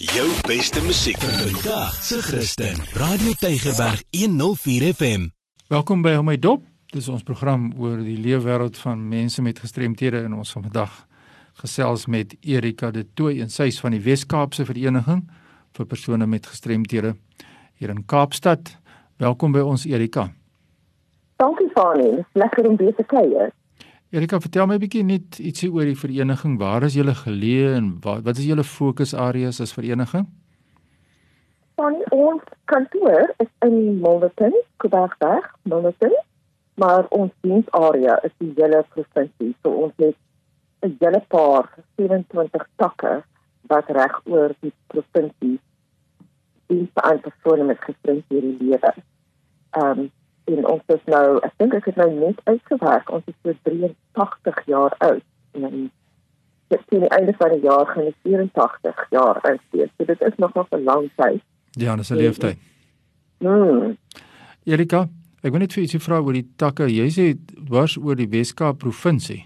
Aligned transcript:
Jou 0.00 0.28
beste 0.48 0.80
musiek 0.80 1.18
vandag 1.20 1.92
se 1.92 2.22
Christen. 2.22 2.76
Radio 2.92 3.32
Tygerberg 3.32 4.02
104 4.10 4.94
FM. 4.94 5.26
Welkom 5.68 6.02
by 6.02 6.14
my 6.24 6.38
dop. 6.38 6.62
Dis 6.88 7.08
ons 7.12 7.20
program 7.22 7.66
oor 7.76 8.00
die 8.00 8.16
leefwêreld 8.16 8.80
van 8.80 9.02
mense 9.08 9.44
met 9.44 9.60
gestremthede 9.60 10.22
en 10.24 10.38
ons 10.40 10.54
vandag 10.56 10.94
gesels 11.60 12.06
met 12.06 12.32
Erika 12.40 12.88
de 12.90 13.04
Tooy 13.12 13.42
en 13.44 13.52
sy's 13.52 13.76
van 13.84 13.92
die 13.92 14.00
Wes-Kaapse 14.00 14.64
Vereniging 14.64 15.26
vir 15.76 15.90
persone 15.92 16.24
met 16.26 16.48
gestremthede 16.48 17.12
hier 17.76 17.92
in 17.92 18.00
Kaapstad. 18.08 18.72
Welkom 19.20 19.52
by 19.52 19.60
ons 19.60 19.84
Erika. 19.84 20.30
Dankie 21.36 21.68
Fani, 21.76 22.24
lekker 22.32 22.72
om 22.72 22.80
weer 22.80 22.96
te 22.96 23.04
kuier. 23.04 23.52
Erika, 24.10 24.40
vertel 24.42 24.66
my 24.66 24.74
'n 24.74 24.82
bietjie 24.82 25.04
net 25.06 25.38
ietsie 25.38 25.68
oor 25.70 25.86
die 25.86 25.98
vereniging. 25.98 26.58
Waar 26.58 26.82
is 26.82 26.96
julle 26.98 27.14
geleë 27.14 27.76
en 27.76 27.84
wat 28.02 28.24
wat 28.26 28.38
is 28.38 28.46
julle 28.50 28.64
fokusareas 28.64 29.60
as 29.60 29.72
vereniging? 29.72 30.26
Van 31.78 31.94
ons 32.10 32.42
kantoor 32.64 33.30
is 33.38 33.52
in 33.66 34.00
Milnerton, 34.00 34.56
Quebecberg, 34.82 35.46
Milnerton, 35.62 36.16
maar 36.74 37.06
ons 37.10 37.30
diensarea 37.40 38.18
is 38.26 38.34
die 38.38 38.52
hele 38.56 38.84
provinsie. 38.88 39.54
So 39.62 39.70
ons 39.70 39.94
het 39.96 40.16
'n 40.82 40.96
hele 40.98 41.22
paar 41.28 41.70
27 41.96 42.66
takke 42.76 43.22
wat 43.68 43.90
reg 43.90 44.20
oor 44.24 44.54
die 44.60 44.72
provinsie 44.86 45.60
dienste 46.66 47.02
aan 47.02 47.20
persone 47.20 47.64
met 47.64 47.78
gestremdhede 47.78 48.56
lewe. 48.58 48.92
Ehm 49.70 49.98
um, 49.98 50.10
en 50.56 50.66
ons 50.66 50.94
is 50.94 51.02
nou 51.06 51.38
ek 51.46 51.54
dink 51.62 51.74
ek 51.74 51.88
het 51.90 51.96
nou 52.00 52.10
net 52.14 52.40
uitgewerk. 52.44 53.10
Ons 53.10 53.26
is 53.30 53.36
so 53.42 53.54
83 53.68 54.60
jaar 54.66 54.94
oud. 54.98 55.26
En 55.58 55.90
dit 56.70 56.82
sien 56.88 57.04
die 57.04 57.12
einde 57.16 57.34
van 57.38 57.54
die 57.54 57.62
jaar 57.66 57.86
gaan 57.86 58.10
ek 58.10 58.18
84 58.26 59.06
jaar 59.10 59.40
oud 59.40 59.62
wees. 59.76 59.92
So 59.96 60.04
dit 60.04 60.26
is 60.28 60.36
nog 60.38 60.54
nog 60.54 60.68
'n 60.70 60.84
lang 60.84 61.10
tyd. 61.16 61.42
Ja 61.78 61.96
dis 61.96 62.10
'n 62.10 62.16
leeftyd. 62.16 62.58
Mm. 63.38 63.96
Erika 64.64 65.08
ek 65.42 65.52
wil 65.52 65.60
net 65.60 65.72
vir 65.72 65.82
ietsie 65.82 66.00
vra 66.00 66.20
oor 66.20 66.32
die 66.32 66.48
takke. 66.56 66.86
Jy 66.86 67.08
sê 67.08 67.38
was 67.68 67.96
oor 67.96 68.16
die 68.16 68.28
Weskaap 68.28 68.78
provinsie. 68.78 69.44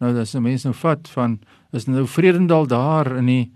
Nou 0.00 0.12
dis 0.14 0.34
'n 0.34 0.42
mens 0.42 0.64
nou 0.64 0.74
vat 0.74 1.08
van 1.08 1.40
is 1.72 1.86
nou 1.86 2.06
Vredendal 2.06 2.66
daar 2.66 3.16
in 3.16 3.26
die 3.26 3.52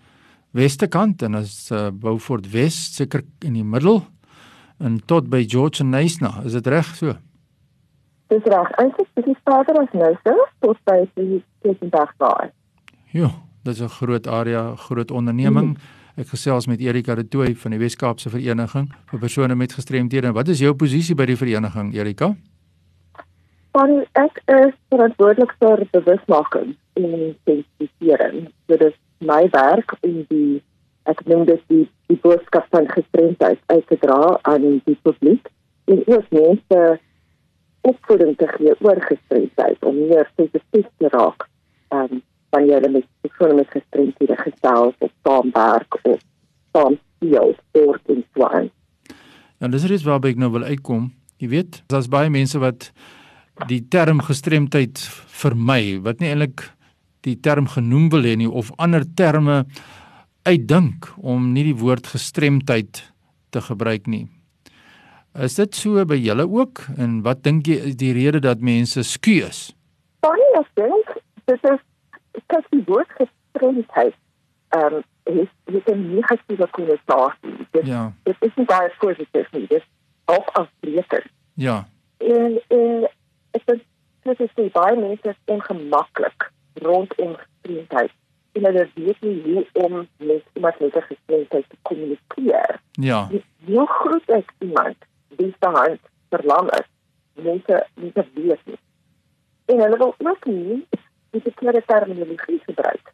weste 0.50 0.89
kant 0.89 1.22
en 1.22 1.34
as 1.34 1.70
uh, 1.70 1.91
Beaufort 1.91 2.50
Wes 2.53 2.97
seker 2.97 3.22
in 3.44 3.55
die 3.55 3.65
middel 3.65 4.03
en 4.81 5.00
tot 5.06 5.28
by 5.28 5.45
George 5.48 5.83
en 5.84 5.92
Nysna, 5.92 6.41
is 6.45 6.56
dit 6.56 6.67
reg 6.67 6.95
so? 6.97 7.14
Dis 8.33 8.45
reg. 8.48 8.73
Eintlik 8.81 9.09
dit 9.14 9.39
verder 9.45 9.81
as 9.83 9.92
Nysna 9.92 10.37
tot 10.64 10.78
by 10.89 11.03
die 11.19 11.41
Kesenberg 11.64 12.12
daar. 12.22 12.53
Ja, 13.12 13.31
dit 13.64 13.75
is 13.75 13.81
'n 13.81 13.89
groot 13.89 14.27
area, 14.27 14.75
groot 14.77 15.11
onderneming. 15.11 15.78
Ek 16.17 16.28
gesels 16.28 16.67
met 16.67 16.81
Erika 16.81 17.14
de 17.14 17.28
Tooy 17.28 17.55
van 17.55 17.70
die 17.70 17.78
Wes-Kaapse 17.78 18.31
Vereniging 18.31 18.91
vir 19.11 19.19
persone 19.19 19.55
met 19.55 19.72
gestremthede. 19.72 20.33
Wat 20.33 20.48
is 20.48 20.59
jou 20.59 20.75
posisie 20.75 21.15
by 21.15 21.25
die 21.25 21.37
vereniging, 21.37 21.94
Erika? 21.94 22.34
Want 23.72 24.06
ek 24.12 24.42
is 24.47 24.75
verantwoordelik 24.89 25.55
vir 25.59 25.87
bewusmaking 25.91 26.77
en 26.94 27.37
sensitieering. 27.44 28.50
Dit 28.67 28.81
is 28.81 28.94
my 29.19 29.48
werk 29.50 29.94
in 30.00 30.25
die 30.28 30.62
ek 31.11 31.22
noem 31.30 31.47
dit 31.48 31.62
die 31.72 31.86
die 32.11 32.19
boodskap 32.22 32.66
van 32.75 32.89
gestremdheid 32.91 33.61
uit 33.70 33.86
te 33.86 33.98
dra 34.03 34.39
aan 34.50 34.66
die 34.86 34.98
publiek 35.06 35.47
en 35.91 36.03
ook 36.06 36.27
mense 36.34 36.80
opvoeding 37.86 38.34
te 38.41 38.48
gee 38.56 38.75
oor 38.80 39.00
gestremdheid 39.06 39.86
om 39.86 40.00
meer 40.08 40.27
sensitief 40.36 40.88
te 40.98 41.11
raak 41.14 41.47
um, 41.94 42.20
wanneer 42.50 42.81
hulle 42.81 42.92
met 42.98 43.06
persone 43.22 43.55
met 43.61 43.70
gestremdhede 43.70 44.36
gesels 44.42 44.94
of 44.98 45.12
saamwerk 45.22 45.98
of 46.03 46.19
saam 46.75 46.98
speel 46.98 47.55
sport 47.58 48.12
en 48.14 48.25
so 48.34 48.47
aan. 48.48 48.69
Ja, 49.61 49.69
dis 49.69 49.84
iets 49.84 50.06
waarby 50.08 50.34
ek 50.34 50.41
nou 50.41 50.50
wil 50.55 50.66
uitkom. 50.66 51.11
Jy 51.41 51.48
weet, 51.53 51.81
daar's 51.92 52.08
baie 52.11 52.31
mense 52.33 52.58
wat 52.61 52.91
die 53.69 53.83
term 53.92 54.22
gestremdheid 54.25 55.00
vermy, 55.41 56.00
wat 56.04 56.21
nie 56.21 56.31
eintlik 56.32 56.65
die 57.27 57.37
term 57.44 57.69
genoem 57.69 58.09
wil 58.12 58.25
hê 58.25 58.37
nie 58.41 58.48
of 58.48 58.72
ander 58.81 59.04
terme 59.16 59.65
uitdink 60.43 61.09
om 61.17 61.53
nie 61.53 61.65
die 61.65 61.77
woord 61.77 62.06
gestremdheid 62.06 63.03
te 63.51 63.61
gebruik 63.61 64.06
nie. 64.06 64.28
Is 65.34 65.55
dit 65.55 65.75
so 65.75 66.03
by 66.05 66.17
julle 66.19 66.47
ook 66.49 66.83
en 66.99 67.21
wat 67.27 67.45
dink 67.45 67.69
jy 67.71 67.78
is 67.91 67.97
die 68.01 68.12
rede 68.17 68.41
dat 68.43 68.65
mense 68.65 69.03
skuus? 69.06 69.71
Baie 70.25 70.49
ek 70.59 70.71
dink 70.81 71.15
dit 71.51 71.71
is 71.71 71.84
kyk 72.51 72.67
die 72.75 72.83
woord 72.89 73.11
gestremdheid 73.19 74.17
ehm 74.75 75.01
um, 75.01 75.06
is 75.31 75.49
dit 75.65 75.87
'n 75.87 76.15
negatiewe 76.15 76.67
konnotasie. 76.71 77.67
Dit, 77.71 77.87
ja. 77.87 78.12
Dit 78.22 78.37
is 78.41 78.55
nie 78.57 78.67
baie 78.67 78.91
positief 78.99 79.53
nie. 79.53 79.67
Dit 79.67 79.84
ook 80.25 80.49
afbreekend. 80.53 81.27
Ja. 81.55 81.89
En 82.19 82.61
en 82.69 83.09
ek 83.51 83.62
dink 83.67 83.83
dit 84.22 84.41
is 84.41 84.72
baie 84.72 84.97
mense 84.97 85.37
ongemaklik 85.45 86.51
rondom 86.75 87.37
gestremdheid 87.37 88.12
en 88.60 88.66
hulle 88.69 88.88
weet 88.94 89.21
nie 89.21 89.43
hoe 89.43 89.66
om 89.72 89.93
met 90.16 90.43
iemand 90.53 90.81
met 90.81 90.97
'n 90.97 91.00
gestremdheid 91.00 91.65
te 91.69 91.76
kommunikeer. 91.82 92.81
Ja. 92.91 93.28
Hoe 93.65 93.87
groot 93.87 94.28
ek 94.28 94.53
iemand 94.59 94.97
wie 95.37 95.54
se 95.60 95.69
hand 95.69 96.00
verlam 96.28 96.69
is, 96.69 96.88
mense 97.32 97.87
nie 97.94 98.12
te 98.12 98.25
weet 98.34 98.60
nie. 98.65 98.78
En 99.65 99.81
hulle 99.81 99.97
wil 99.97 100.15
ook 100.19 100.44
nie 100.44 100.87
die 101.31 101.41
verkeerde 101.41 101.82
terminologie 101.87 102.60
gebruik 102.65 103.12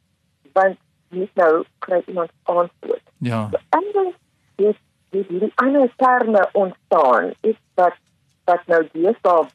want 0.53 0.79
net 1.09 1.31
nou 1.35 1.65
kry 1.79 2.03
iemand 2.07 2.31
antwoord. 2.43 3.03
Ja. 3.19 3.51
En 3.69 3.85
dan 3.93 4.13
is 4.55 4.75
dit 5.11 5.29
die 5.29 5.53
ander 5.55 5.93
terme 5.97 6.49
ontstaan 6.53 7.33
is 7.41 7.57
dat 7.75 7.95
dat 8.45 8.67
nou 8.67 8.89
deesdae 8.93 9.47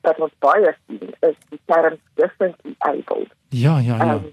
dat 0.00 0.18
ons 0.18 0.32
baie 0.38 0.76
sien 0.86 1.14
is 1.20 1.36
die 1.48 1.60
term 1.64 1.96
differently 2.14 2.74
abled. 2.78 3.32
Ja, 3.48 3.78
ja, 3.78 3.96
ja. 3.96 4.14
Um, 4.14 4.32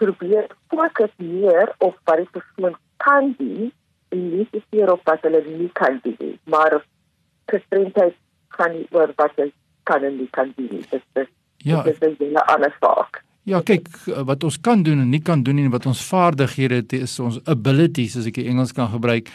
probeer 0.00 0.48
fokus 0.72 1.14
meer 1.16 1.74
op 1.78 1.98
wat 2.08 2.22
die 2.22 2.30
persoon 2.36 2.76
kan 3.04 3.34
doen 3.38 3.70
en 4.14 4.24
nie 4.32 4.48
seker 4.52 4.92
op 4.94 5.04
wat 5.10 5.24
hulle 5.26 5.44
nie 5.46 5.70
kan 5.80 6.00
doen 6.04 6.18
nie 6.24 6.34
maar 6.54 6.80
gestremdheid 7.52 8.16
gaan 8.56 8.76
nie 8.76 8.86
oor 8.96 9.14
wat 9.20 9.40
jy 9.40 9.50
kan 9.88 10.04
en 10.04 10.20
nie 10.20 10.30
kan 10.38 10.52
doen 10.56 10.84
dit 10.90 11.02
is 11.22 11.32
ja, 11.64 11.82
dit 11.82 12.02
is 12.02 12.20
'n 12.20 12.44
ander 12.46 12.74
saak 12.80 13.24
Ja, 13.48 13.62
kyk, 13.64 13.86
wat 14.28 14.44
ons 14.44 14.58
kan 14.60 14.82
doen 14.84 15.00
en 15.00 15.08
nie 15.08 15.22
kan 15.24 15.40
doen 15.42 15.56
en 15.62 15.70
wat 15.72 15.86
ons 15.88 16.02
vaardighede 16.04 16.82
is, 16.98 17.14
ons 17.22 17.38
abilities 17.48 18.18
as 18.20 18.26
ek 18.28 18.42
die 18.42 18.48
Engels 18.50 18.74
kan 18.76 18.90
gebruik. 18.92 19.30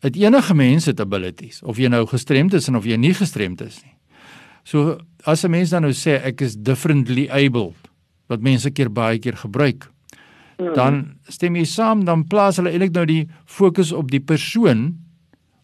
Dit 0.00 0.16
enige 0.16 0.54
mens 0.56 0.86
het 0.88 1.02
abilities 1.04 1.60
of 1.66 1.76
jy 1.76 1.90
nou 1.92 2.06
gestremd 2.08 2.56
is 2.56 2.70
en 2.70 2.78
of 2.78 2.86
jy 2.88 2.96
nie 2.96 3.12
gestremd 3.18 3.60
is 3.66 3.82
nie. 3.82 3.92
So 4.64 4.96
as 5.24 5.44
'n 5.44 5.50
mens 5.50 5.70
dan 5.70 5.82
nou 5.82 5.92
sê 5.92 6.16
ek 6.24 6.40
is 6.40 6.56
differently 6.56 7.28
able, 7.28 7.74
wat 8.28 8.40
mense 8.40 8.70
keer 8.70 8.88
baie 8.88 9.18
keer 9.18 9.36
gebruik. 9.36 9.90
Hmm. 10.58 10.74
Dan 10.74 10.94
stem 11.30 11.56
jy 11.56 11.64
saam 11.68 12.04
dan 12.04 12.26
plaas 12.26 12.58
hulle 12.58 12.72
eintlik 12.74 12.94
nou 12.96 13.06
die 13.06 13.24
fokus 13.46 13.92
op 13.94 14.10
die 14.10 14.22
persoon 14.22 14.98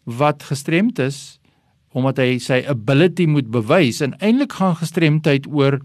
wat 0.05 0.45
gestremd 0.47 0.99
is 1.03 1.39
omdat 1.95 2.19
hy 2.19 2.35
sy 2.43 2.59
ability 2.67 3.23
moet 3.31 3.47
bewys 3.51 4.01
en 4.03 4.17
eintlik 4.19 4.57
gaan 4.59 4.75
gestremdheid 4.75 5.47
oor 5.47 5.79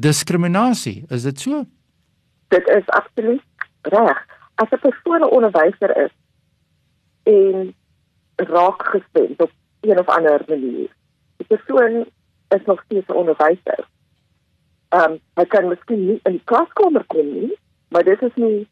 diskriminasie. 0.00 1.04
Is 1.12 1.26
dit 1.28 1.40
so? 1.40 1.66
Dit 2.48 2.68
is 2.72 2.88
absoluut 2.96 3.44
reg. 3.92 4.18
As 4.56 4.72
'n 4.72 4.80
persoon 4.80 5.20
'n 5.20 5.32
onderwyser 5.36 5.92
is 6.04 6.14
en 7.24 7.74
raak 8.36 8.82
gestremd 8.92 9.42
op 9.42 9.52
een 9.80 9.98
of 9.98 10.08
ander 10.08 10.40
manier. 10.48 10.88
Die 11.36 11.46
persoon 11.56 12.04
is 12.48 12.64
nog 12.66 12.82
steeds 12.84 13.08
'n 13.08 13.20
onderwyser 13.22 13.84
ehm 14.90 15.12
um, 15.12 15.18
hy 15.38 15.44
kan 15.46 15.68
miskien 15.70 16.00
nie 16.06 16.18
in 16.26 16.38
die 16.38 16.46
klaskamer 16.50 17.04
kom 17.12 17.28
nie, 17.30 17.50
maar 17.90 18.04
dit 18.04 18.22
is 18.22 18.34
nie 18.34 18.68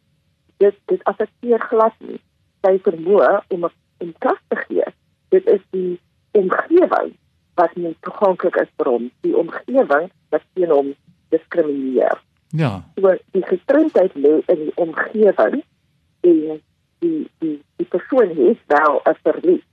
dit 0.62 0.74
dit 0.90 1.04
affekteer 1.10 1.62
glad 1.70 1.94
nie 1.98 2.20
sy 2.66 2.74
vermoë 2.82 3.34
om 3.54 3.68
in 4.02 4.14
klas 4.22 4.40
te 4.50 4.58
gee. 4.66 4.86
Dit 5.34 5.46
is 5.50 5.62
die 5.74 5.98
omgewing 6.38 7.12
wat 7.58 7.74
nie 7.76 7.94
toeganklik 8.06 8.56
is 8.62 8.70
vir 8.78 8.90
hom, 8.92 9.10
die 9.26 9.34
omgewing 9.36 10.10
wat 10.34 10.44
teen 10.54 10.72
hom 10.74 10.92
diskrimineer. 11.34 12.20
Ja. 12.58 12.72
So 12.98 13.14
die 13.36 13.44
gestremdheid 13.46 14.14
lê 14.16 14.38
in 14.46 14.68
die 14.68 14.76
omgewing 14.80 15.60
en 16.26 16.60
die 17.02 17.26
die 17.42 17.56
die 17.78 17.88
persoon 17.94 18.34
het 18.36 18.62
wel 18.74 19.02
'n 19.04 19.18
verlies. 19.22 19.66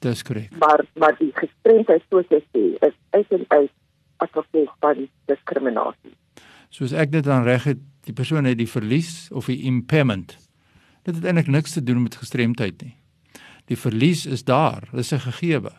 Dis 0.00 0.22
korrek. 0.22 0.50
Maar 0.58 0.84
maar 0.94 1.16
die 1.18 1.32
gestremdheid 1.34 2.02
soos 2.10 2.28
jy 2.28 2.42
sê, 2.52 2.64
is 2.86 2.96
uiteindelik 3.10 3.72
as 4.16 4.30
gevolg 4.32 4.76
van 4.80 5.08
diskriminasie. 5.24 6.15
Soos 6.76 6.92
ek 6.92 7.14
dit 7.14 7.24
dan 7.24 7.46
reg 7.46 7.64
het, 7.64 7.80
die 8.04 8.12
persoon 8.12 8.44
het 8.44 8.58
die 8.58 8.68
verlies 8.68 9.30
of 9.32 9.48
die 9.48 9.62
impairment. 9.64 10.36
Dit 11.08 11.16
het 11.16 11.24
eintlik 11.24 11.48
niks 11.48 11.72
te 11.72 11.82
doen 11.82 12.02
met 12.04 12.18
gestremdheid 12.20 12.82
nie. 12.84 12.92
Die 13.70 13.78
verlies 13.80 14.26
is 14.28 14.44
daar, 14.44 14.84
dit 14.92 15.00
is 15.00 15.12
'n 15.12 15.24
gegewe. 15.24 15.72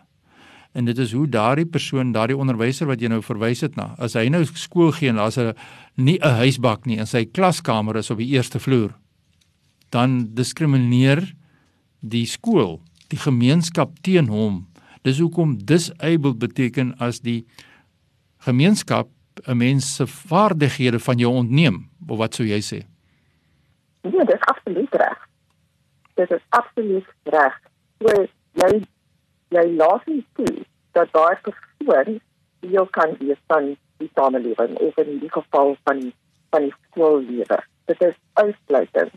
En 0.73 0.85
dit 0.85 0.97
is 0.97 1.11
hoe 1.11 1.27
daardie 1.29 1.65
persoon, 1.65 2.11
daardie 2.11 2.37
onderwyser 2.37 2.87
wat 2.87 3.01
jy 3.01 3.07
nou 3.07 3.21
verwys 3.21 3.61
het 3.61 3.75
na, 3.75 3.95
as 3.97 4.13
hy 4.13 4.27
nou 4.29 4.45
skool 4.45 4.91
gee 4.91 5.09
en 5.09 5.15
daar's 5.15 5.37
'n 5.37 5.53
nie 5.95 6.17
'n 6.19 6.37
huisbak 6.41 6.85
nie 6.85 6.97
in 6.97 7.07
sy 7.07 7.25
klaskamer 7.25 7.95
is 7.95 8.09
op 8.09 8.17
die 8.17 8.33
eerste 8.33 8.59
vloer. 8.59 8.93
dan 9.89 10.27
diskrimineer 10.35 11.33
die 11.99 12.25
skool, 12.25 12.81
die 13.07 13.19
gemeenskap 13.19 13.99
teen 14.01 14.27
hom. 14.27 14.65
Dis 15.07 15.21
hoekom 15.23 15.57
disabled 15.65 16.39
beteken 16.39 16.93
as 16.99 17.21
die 17.23 17.45
gemeenskap 18.43 19.09
'n 19.45 19.57
mens 19.57 19.95
se 19.95 20.07
vaardighede 20.07 20.99
van 20.99 21.17
jou 21.17 21.33
ontneem, 21.33 21.89
of 22.07 22.17
wat 22.17 22.33
sou 22.33 22.47
jy 22.47 22.61
sê? 22.61 22.79
Ja, 24.01 24.23
dit 24.23 24.35
is 24.35 24.45
absoluut 24.45 24.93
reg. 24.95 25.27
Dit 26.13 26.31
is 26.31 26.43
absoluut 26.49 27.05
reg. 27.23 27.59
So 27.99 28.27
jy 28.53 28.71
jy 29.49 29.65
laat 29.75 30.05
nie 30.05 30.25
toe 30.33 30.65
dat 30.91 31.11
daai 31.11 31.35
persoon 31.41 32.19
deel 32.59 32.87
kan 32.97 33.15
wees 33.19 33.39
van 33.47 33.75
die 33.97 34.09
samelewing 34.15 34.77
of 34.77 34.97
in 34.97 35.19
die 35.19 35.31
geval 35.31 35.75
van 35.83 36.13
van 36.49 36.61
die 36.61 36.73
skoollewe. 36.87 37.59
Dit 37.85 38.01
is 38.01 38.15
uitsluitend. 38.33 39.13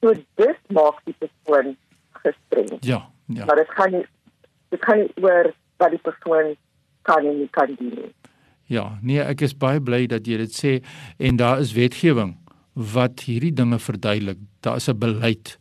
So 0.00 0.12
dit 0.34 0.58
maak 0.68 1.00
die 1.04 1.16
persoon 1.18 1.76
gestremd. 2.10 2.84
Ja, 2.84 3.08
ja. 3.26 3.44
Maar 3.44 3.56
dit 3.56 3.72
kan 3.74 3.90
nie 3.90 4.06
dit 4.68 4.80
kan 4.80 4.98
nie 4.98 5.24
oor 5.24 5.52
wat 5.76 5.90
die 5.90 6.02
persoon 6.02 6.54
kan 7.02 7.24
en 7.24 7.38
nie 7.38 7.50
kan 7.50 7.74
doen 7.78 7.94
nie. 7.94 8.12
Ja, 8.66 8.98
nee, 9.02 9.20
ek 9.22 9.44
is 9.46 9.54
baie 9.54 9.80
bly 9.80 10.06
dat 10.10 10.26
jy 10.26 10.40
dit 10.42 10.54
sê 10.54 10.72
en 11.22 11.38
daar 11.38 11.60
is 11.62 11.74
wetgewing 11.76 12.34
wat 12.74 13.22
hierdie 13.28 13.52
dinge 13.54 13.78
verduidelik. 13.78 14.38
Daar 14.60 14.76
is 14.76 14.88
'n 14.88 14.98
beleid 14.98 15.58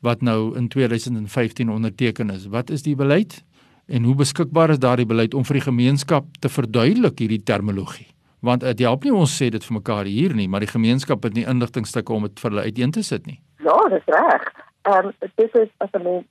wat 0.00 0.22
nou 0.22 0.56
in 0.56 0.68
2015 0.68 1.70
onderteken 1.70 2.30
is. 2.30 2.46
Wat 2.46 2.70
is 2.70 2.82
die 2.82 2.96
beleid? 2.96 3.44
En 3.86 4.04
hoe 4.04 4.14
beskikbaar 4.14 4.70
is 4.70 4.78
daardie 4.78 5.06
beleid 5.06 5.34
om 5.34 5.44
vir 5.44 5.54
die 5.54 5.66
gemeenskap 5.66 6.24
te 6.40 6.48
verduidelik 6.48 7.18
hierdie 7.18 7.42
terminologie? 7.42 8.06
Want 8.40 8.60
dit 8.60 8.78
help 8.78 9.04
nie 9.04 9.14
ons 9.14 9.42
sê 9.42 9.48
dit 9.50 9.64
vir 9.64 9.74
mekaar 9.74 10.04
hier 10.04 10.34
nie, 10.34 10.48
maar 10.48 10.60
die 10.60 10.70
gemeenskap 10.70 11.22
het 11.22 11.34
nie 11.34 11.46
inligtingstukke 11.46 12.12
om 12.12 12.22
dit 12.22 12.40
vir 12.40 12.50
hulle 12.50 12.62
uiteen 12.62 12.90
te 12.90 13.02
sit 13.02 13.26
nie. 13.26 13.40
Ja, 13.64 13.78
dis 13.88 14.06
reg. 14.06 14.52
Ehm 14.82 15.06
um, 15.06 15.12
dit 15.36 15.54
is 15.54 15.68
as 15.78 15.90
'n 15.92 16.02
mens 16.02 16.24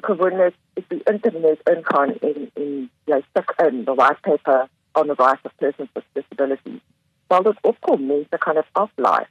gewoonlik 0.00 0.54
op 0.74 0.84
die 0.88 1.02
internet 1.04 1.58
ingaan 1.68 2.14
en 2.20 2.50
en 2.54 2.90
jy 3.04 3.20
stik 3.30 3.52
in 3.66 3.84
the 3.84 3.94
white 3.94 4.20
paper 4.20 4.68
on 4.98 5.06
the 5.06 5.16
rights 5.18 5.44
of 5.44 5.56
persons 5.62 5.90
with 5.94 6.04
disabilities. 6.18 6.82
Sal 7.28 7.42
dit 7.42 7.58
opkom, 7.70 8.06
mense 8.06 8.38
kan 8.44 8.60
dit 8.60 8.70
aflaai. 8.82 9.24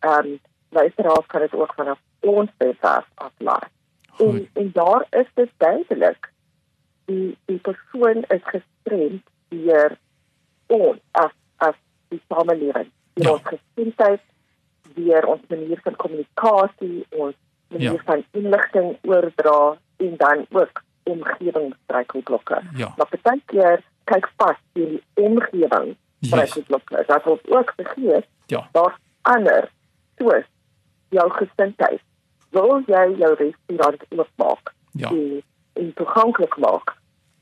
Ehm 0.00 0.30
um, 0.32 0.38
luisteraars 0.68 1.26
kan 1.26 1.40
dit 1.40 1.54
ook 1.54 1.72
vanaf 1.74 1.98
ons 2.20 2.50
webwerf 2.58 3.08
aflaai. 3.14 3.68
En, 4.18 4.48
en 4.52 4.70
daar 4.72 5.06
is 5.10 5.28
dit 5.34 5.50
duidelik 5.56 6.32
die 7.04 7.36
die 7.44 7.58
persoon 7.58 8.24
is 8.28 8.42
gestremd 8.42 9.22
deur 9.48 9.98
ons 10.66 11.00
as 11.10 11.34
as 11.56 11.78
die 12.08 12.22
samelewing. 12.28 12.90
Deur 13.14 13.26
ja. 13.26 13.32
ons 13.32 13.48
gesindheid, 13.52 14.22
deur 14.94 15.26
ons 15.26 15.42
manier 15.48 15.80
van 15.82 15.96
kommunikasie, 15.96 17.06
ons 17.10 17.36
manier 17.68 17.92
ja. 17.92 18.02
van 18.04 18.24
inligting 18.30 18.96
oordra 19.02 19.76
en 19.96 20.16
dan 20.16 20.46
ook 20.50 20.82
omgewingsstruikelblokke. 21.02 22.62
Ja. 22.76 22.94
Maar 22.96 23.18
baie 23.22 23.42
keer 23.46 23.84
kyk 24.10 24.28
vas 24.40 24.58
in 24.78 25.00
omgewing 25.14 25.94
struikelblokke. 26.20 26.96
Yes. 26.96 27.06
Dat 27.06 27.24
word 27.24 27.50
ook 27.50 27.72
vergeet. 27.76 28.26
Ja. 28.46 28.68
Daar 28.72 28.98
ander 29.22 29.70
soos 30.18 30.44
jou 31.14 31.30
gesindheid. 31.30 32.02
Wil 32.50 32.82
jy 32.86 33.06
jou 33.18 33.32
restaurant 33.34 34.04
oopmaak? 34.08 34.74
Ja. 34.92 35.10
En, 35.10 35.42
en 35.72 35.92
toeganklik 35.94 36.56
maak 36.56 36.94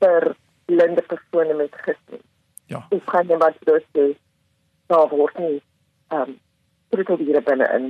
vir 0.02 0.32
blinde 0.64 1.02
persone 1.02 1.54
met 1.54 1.74
gestremdheid. 1.74 2.30
Ja. 2.66 2.86
Ek 2.90 3.04
kan 3.04 3.28
net 3.28 3.42
wat 3.42 3.58
dus 3.68 3.84
sê, 3.92 4.14
daar 4.92 5.08
word 5.12 5.38
nie 5.38 5.60
ehm 6.12 6.30
um, 6.30 6.38
strukture 6.88 7.40
binne 7.42 7.66
in 7.74 7.86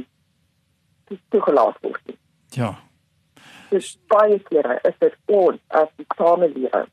toegelaat 1.31 1.79
word 1.85 2.01
nie. 2.11 2.19
Ja. 2.57 2.71
Dus 3.71 3.95
baie 4.09 4.39
kere 4.49 4.79
is 4.89 4.97
dit 5.03 5.17
ons 5.27 5.61
as 5.69 5.91
die 6.01 6.07
samelewing 6.17 6.89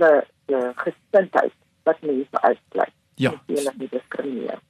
die, 0.00 0.20
die 0.50 0.72
gesindheid 0.84 1.54
wat 1.88 2.02
mense 2.06 2.42
uitsluit. 2.42 2.96
Ja. 3.20 3.36
Nie 3.46 3.88
diskrimineer. 3.90 4.60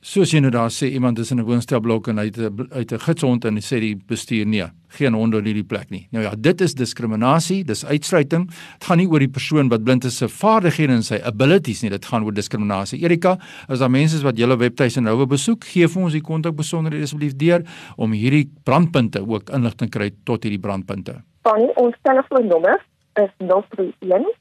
Soos 0.00 0.30
jy 0.32 0.38
nou 0.40 0.48
daar 0.48 0.70
sê 0.72 0.86
iemand 0.96 1.18
is 1.20 1.28
in 1.30 1.40
'n 1.40 1.44
woonstelblok 1.44 2.08
en 2.08 2.16
hy 2.16 2.24
het 2.32 2.38
'n 2.38 2.68
uit 2.72 2.92
'n 2.92 2.98
gidshond 2.98 3.44
en 3.44 3.54
hy 3.54 3.60
sê 3.60 3.80
die 3.80 3.96
bestuur 3.96 4.46
nee, 4.46 4.64
geen 4.88 5.12
honde 5.12 5.36
in 5.38 5.44
hierdie 5.44 5.66
plek 5.66 5.90
nie. 5.90 6.08
Nou 6.10 6.24
ja, 6.24 6.32
dit 6.34 6.60
is 6.60 6.74
diskriminasie, 6.74 7.64
dis 7.64 7.84
uitsluiting. 7.84 8.46
Dit 8.48 8.84
gaan 8.84 8.96
nie 8.96 9.06
oor 9.06 9.18
die 9.18 9.28
persoon 9.28 9.68
wat 9.68 9.84
blind 9.84 10.04
is 10.04 10.16
se 10.16 10.26
vaardighede 10.26 10.92
en 10.92 11.02
sy 11.02 11.20
abilities 11.22 11.82
nie, 11.82 11.90
dit 11.90 12.04
gaan 12.04 12.24
oor 12.24 12.32
diskriminasie. 12.32 13.02
Erika, 13.02 13.38
as 13.68 13.78
daar 13.78 13.90
mense 13.90 14.16
is 14.16 14.22
wat 14.22 14.38
julle 14.38 14.56
webtuise 14.56 15.00
nou 15.00 15.16
wil 15.16 15.26
besoek, 15.26 15.64
gee 15.64 15.86
vir 15.86 16.02
ons 16.02 16.12
die 16.12 16.22
kontak 16.22 16.56
besonderhede 16.56 17.02
asseblief 17.02 17.36
deur 17.36 17.62
om 17.96 18.12
hierdie 18.12 18.50
brandpunte 18.64 19.20
ook 19.20 19.50
inligting 19.50 19.90
kry 19.90 20.10
tot 20.24 20.42
hierdie 20.42 20.60
brandpunte. 20.60 21.22
Fanny, 21.42 21.68
ons 21.76 21.94
telefoonnommer 22.02 22.80
is 23.16 23.30
031 23.36 24.39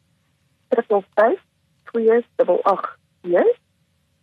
355 0.69 1.41
2881 1.91 3.57